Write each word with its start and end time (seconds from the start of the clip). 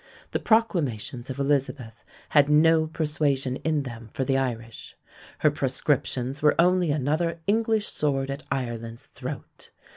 The 0.31 0.39
proclamations 0.39 1.29
of 1.29 1.37
Elizabeth 1.37 2.03
had 2.29 2.49
no 2.49 2.87
persuasion 2.87 3.57
in 3.57 3.83
them 3.83 4.09
for 4.15 4.23
the 4.25 4.35
Irish. 4.35 4.95
Her 5.41 5.51
proscriptions 5.51 6.41
were 6.41 6.59
only 6.59 6.89
another 6.89 7.39
English 7.45 7.85
sword 7.85 8.31
at 8.31 8.41
Ireland's 8.51 9.05
throat. 9.05 9.69